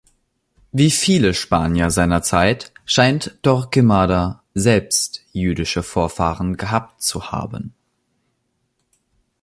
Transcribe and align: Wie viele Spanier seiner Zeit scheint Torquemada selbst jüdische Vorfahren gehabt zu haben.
Wie 0.71 0.89
viele 0.89 1.35
Spanier 1.35 1.91
seiner 1.91 2.23
Zeit 2.23 2.73
scheint 2.85 3.37
Torquemada 3.43 4.41
selbst 4.55 5.21
jüdische 5.31 5.83
Vorfahren 5.83 6.57
gehabt 6.57 7.03
zu 7.03 7.31
haben. 7.31 7.75